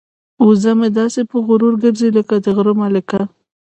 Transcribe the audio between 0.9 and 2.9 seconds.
داسې په غرور ګرځي لکه د غره